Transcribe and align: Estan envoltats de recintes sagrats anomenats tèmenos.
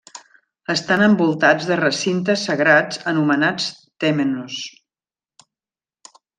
Estan 0.73 1.03
envoltats 1.07 1.67
de 1.73 1.77
recintes 1.81 2.47
sagrats 2.49 3.03
anomenats 3.13 3.69
tèmenos. 4.07 4.59